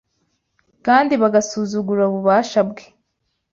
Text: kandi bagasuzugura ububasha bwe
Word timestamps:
kandi 0.85 1.13
bagasuzugura 1.21 2.01
ububasha 2.09 2.59
bwe 2.69 2.85